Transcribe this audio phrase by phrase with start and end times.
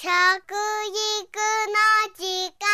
[0.00, 0.14] 食育の
[2.14, 2.22] 時
[2.54, 2.70] 間。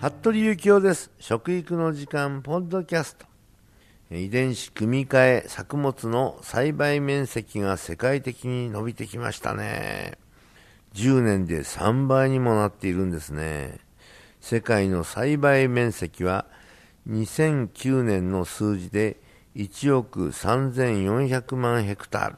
[0.00, 1.10] 服部幸男です。
[1.18, 3.26] 食育の時間ポッドキャスト。
[4.10, 10.16] 遺伝子組み換え作物の栽培面積が世界的に伸びてきましたね。
[10.94, 13.86] 10年で3倍にもなっているんですね。
[14.48, 16.46] 世界の栽培面積は
[17.06, 19.20] 2009年の数字で
[19.56, 22.36] 1億3400万ヘクタール。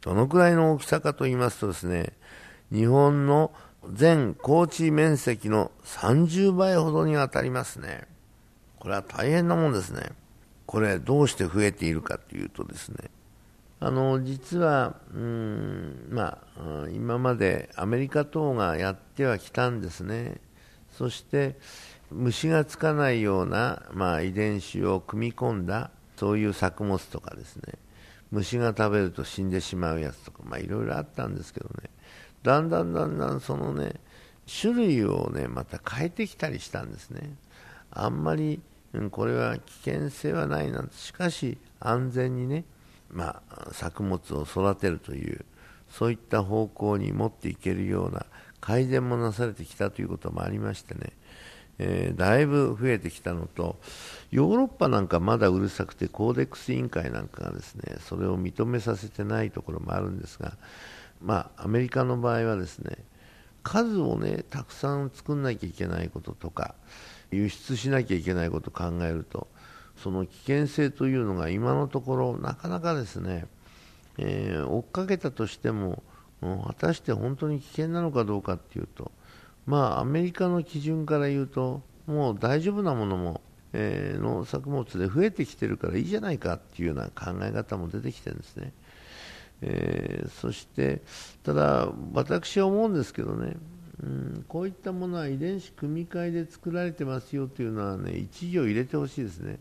[0.00, 2.12] どのくらいの大きさかと言いますとですね
[2.72, 3.52] 日本の
[3.88, 8.08] 全高地面積の30倍ほどに当たりますね。
[8.80, 10.10] これは大変なもんですね。
[10.66, 13.10] これどうして増えているかというとですね
[13.78, 20.40] あの実はうんまあ今までアメリカ等がやってはきたんですね。
[20.98, 21.56] そして
[22.10, 27.74] 虫がつかないような、まあ、遺伝子を組み込んだそういう作物とかですね。
[28.32, 31.88] 虫が食べると死んでしまうやつとか、まあ、いろいろあったんですけどね。
[32.42, 33.94] だんだんだんだんそのね
[34.60, 37.36] 種類をねまた変えてきたりしたんですね。
[37.92, 38.60] あんまり、
[38.92, 40.96] うん、これは危険性はないなんて。
[40.96, 42.64] しかし安全にね、
[43.08, 45.44] まあ、作物を育てるという
[45.90, 48.26] そういった方向に持っていけるような
[48.60, 51.12] 改善もなされてきたということもありましてね、
[51.78, 53.76] えー、だいぶ増えてきたのと、
[54.30, 60.54] ヨーロッパなんかまだうるさくて、コーデックス委員会なんかがですねそれを認めさせてないところもあるんですが、
[61.22, 62.98] まあ、アメリカの場合はですね
[63.62, 66.74] 数をねたくさん作んなきゃいけないこととか、
[67.30, 69.46] 輸出しなきゃいけないことを考えると、
[70.02, 73.46] その危険性というのが今のところ、なかなかですね、
[74.16, 76.02] えー、追っかけたとしても、
[76.40, 79.10] 果たして本当に危険なのかどうかっていうと、
[79.66, 83.40] まあ、アメリカの基準から言うと、もう大丈夫なものも、
[83.72, 88.72] えー、農作物で増えてきてるからいいじゃないかっていうような考え方も出てきてるんですね。
[89.60, 91.02] えー、そして、
[91.42, 93.56] ただ、私は思うんですけどね、
[94.02, 99.58] うん、こういったものは遺伝子組み換えで作られてますよというのはね、一行入れてほしいですね。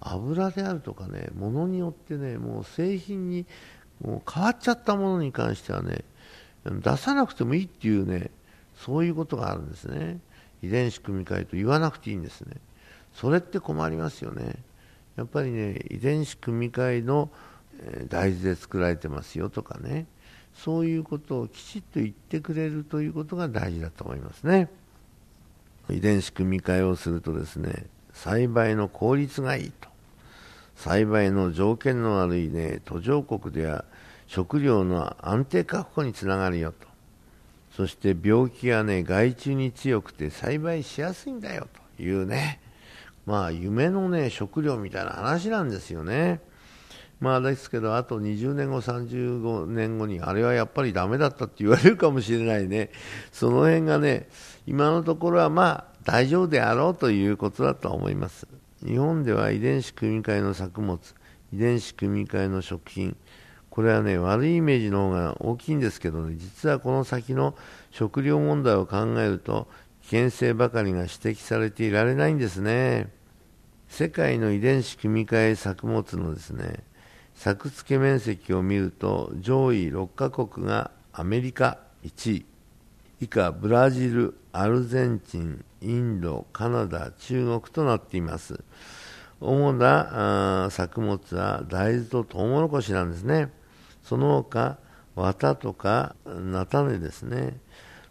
[0.00, 3.46] 油であるとかね、ものによってね、もう製品に
[4.00, 6.04] もう変わっちゃったものに関してはね、
[6.64, 8.30] 出さなくてもいいっていうね、
[8.76, 10.18] そういうことがあるんですね。
[10.62, 12.56] 遺伝子組み換えと言わなくていいんですね。
[13.14, 14.56] それって困りますよね。
[15.16, 17.30] やっぱりね、遺伝子組み換えの
[18.08, 20.06] 大豆で作られてますよとかね、
[20.54, 24.70] そういうことをきちっと言ってくれるということが大事だと思いますね。
[25.90, 29.88] 遺伝子組み換えをするとですね、栽培の効率がいいと。
[30.76, 33.84] 栽培の条件の悪いね、途上国では
[34.32, 36.88] 食料の安定確保につながるよと。
[37.76, 42.58] そして病気やね、害虫に強くて栽培しやすいんだよというね、
[43.26, 46.40] まあ夢のね、食料みたいな話なんですよね。
[47.20, 52.88] まあですけど、あと20年後、35年後に、あれはやっぱりダメだったって言われるかもしれないね。
[53.32, 54.30] その辺がね、
[54.66, 58.46] 今のところはまあ大丈夫であろうということだと思います。
[58.82, 60.98] 日本では遺伝子組み換えの作物、
[61.52, 63.14] 遺伝子組み換えの食品、
[63.72, 67.54] これはね、悪いイメージの方が大きいんですけどね、実はこの先の
[67.90, 69.66] 食料問題を考えると、
[70.02, 73.08] 危険性ばかりが指摘されていられないんですね。
[73.88, 76.84] 世界の遺伝子組み換え作物のですね、
[77.34, 82.44] 作付け面積を見ると、上位6カ国がアメリカ1位、
[83.22, 88.62] 以下ブラジル、アルゼンチン、インド、カナダ、中国となっています。
[89.40, 93.50] 主な作物は大豆とトウモロコシなんですね。
[94.02, 94.78] その他、
[95.14, 97.58] 綿とか菜種ですね、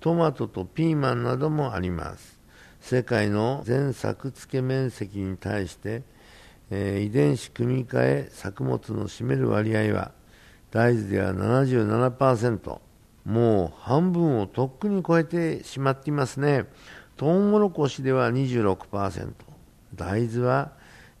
[0.00, 2.40] トマトとピーマンなどもあります。
[2.80, 6.02] 世界の全作付け面積に対して、
[6.70, 10.12] えー、遺伝子組み換え作物の占める割合は、
[10.70, 12.80] 大豆では77%、
[13.24, 16.66] もう半分をとっくに超えてしまっていますね。
[17.16, 19.32] トウモロコシでは26%、
[19.94, 20.72] 大豆は、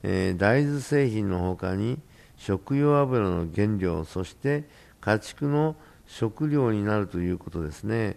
[0.02, 1.98] えー、大豆製品のほかに
[2.44, 4.64] 食用油の原料、そして
[5.00, 5.76] 家畜の
[6.08, 8.16] 食料になるということですね。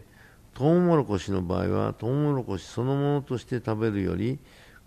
[0.56, 4.40] トウモロコシの場合は、トウモロコシそのものとして食べるより、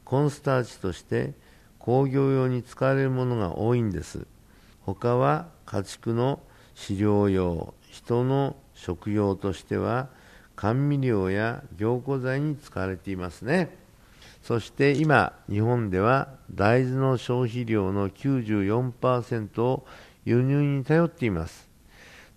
[0.05, 1.35] コンスターチとして
[1.79, 4.27] 工業用に使われるものが多いんです。
[4.81, 6.41] 他は家畜の
[6.75, 10.09] 飼料用、人の食用としては、
[10.57, 13.88] 甘味料や凝固剤に使われていますね。
[14.43, 19.87] そして今、日本では大豆の消費量の94%を
[20.25, 21.69] 輸入に頼っています。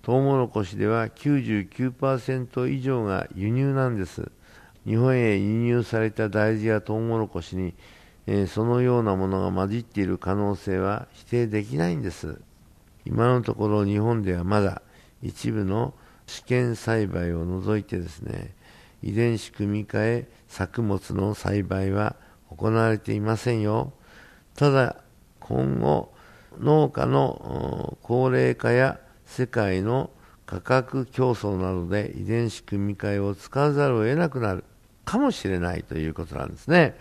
[0.01, 4.31] トウモロコシでは99%以上が輸入なんです。
[4.85, 7.73] 日本へ輸入された大豆やトウモロコシに、
[8.25, 12.39] えー、そのようなものが混じっている可能性は否定できないんです
[13.05, 14.81] 今のところ日本ではまだ
[15.21, 15.93] 一部の
[16.25, 18.53] 試験栽培を除いてですね
[19.03, 22.15] 遺伝子組み換え作物の栽培は
[22.55, 23.93] 行われていませんよ
[24.55, 24.97] ただ
[25.39, 26.13] 今後
[26.59, 30.09] 農家の高齢化や世界の
[30.45, 34.65] 価格競争などで遺伝子組み換えを使わざるを得なくなる
[35.05, 36.95] かもしれないということなんですね。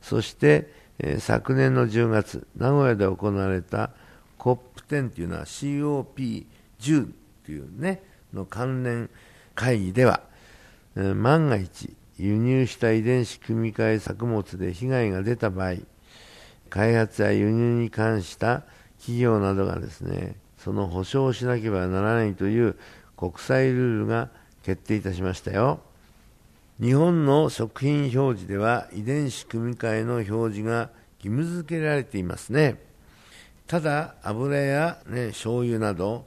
[0.00, 3.90] そして、えー、昨年の10月、名古屋で行われた
[4.38, 7.10] COP10 というのは COP10
[7.44, 8.02] というね、
[8.32, 9.10] の関連
[9.54, 10.20] 会議では、
[10.96, 15.74] 万が一輸入した遺伝子組み換え作物で被害が出た場合、
[16.70, 18.64] 開発や輸入に関した
[18.98, 22.76] 企業などがですね、その保証をしなければならないという
[23.16, 24.30] 国際ルールが
[24.62, 25.80] 決定いたしましたよ。
[26.80, 32.80] 日本の食品表示では遺伝子組み換えの表示が義務付けられていますね。
[33.66, 36.24] ただ、油や、ね、醤油など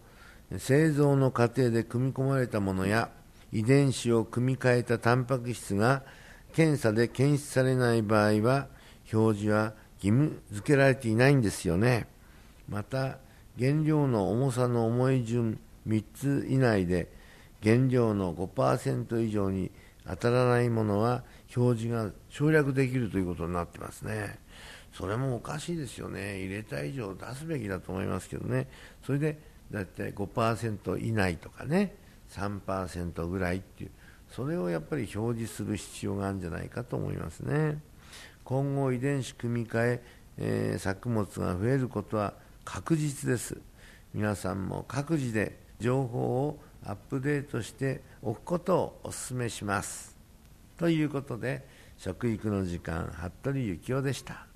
[0.58, 3.10] 製造の過程で組み込まれたものや
[3.52, 6.04] 遺伝子を組み換えたタンパク質が
[6.54, 8.68] 検査で検出されない場合は
[9.12, 12.08] 表示は義務付けられていないんですよね。
[12.68, 13.18] また、
[13.58, 17.12] 原料の重さの重い順3つ以内で
[17.64, 19.72] 原料の5%以上に
[20.08, 21.24] 当たらないものは
[21.56, 24.40] 表示が省略できるということになってますね。
[24.94, 26.40] それもおかしいですよね。
[26.40, 28.68] 入れた以上出すべきだと思いますけどね。
[29.06, 29.38] それで
[29.72, 31.96] だいたい5%以内とかね、
[32.32, 33.92] 3%ぐらいっていう
[34.32, 37.80] それをやっぱり表示する必要があるんじゃないかと思いますね。
[38.44, 40.02] 今後遺伝子組み換え
[40.42, 42.34] えー、作物が増えることは
[42.64, 43.58] 確実です。
[44.14, 50.16] 皆さんも各自で情報をアップデートしておくことをお勧めします。
[50.78, 51.68] ということで
[51.98, 53.12] 食育の時間
[53.42, 54.48] 服部幸男でした。